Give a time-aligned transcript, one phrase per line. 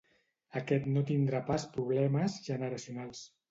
[0.61, 3.25] Aquest no tindrà pas problemes generacionals.